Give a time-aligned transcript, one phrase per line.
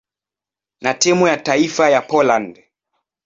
[0.81, 2.63] na timu ya taifa ya Poland.